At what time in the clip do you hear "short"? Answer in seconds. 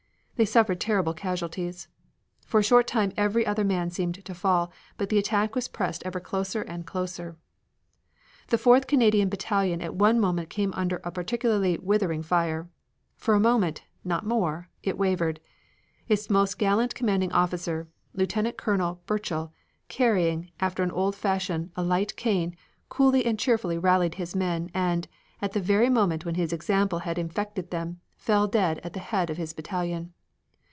2.63-2.87